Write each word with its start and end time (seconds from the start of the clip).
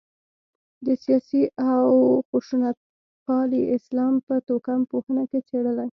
د 0.85 0.87
سیاسي 1.03 1.43
او 1.71 1.83
خشونتپالي 2.29 3.61
اسلام 3.77 4.13
په 4.27 4.33
توکم 4.47 4.79
پوهنه 4.91 5.23
کې 5.29 5.39
څېړلای. 5.49 5.89